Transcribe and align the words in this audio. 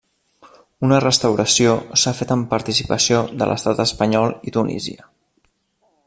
Una 0.87 0.99
restauració 1.03 1.75
s'ha 2.03 2.13
fet 2.21 2.33
amb 2.37 2.49
participació 2.55 3.21
de 3.41 3.51
l'estat 3.51 3.83
espanyol 3.87 4.37
i 4.51 4.55
Tunísia. 4.59 5.11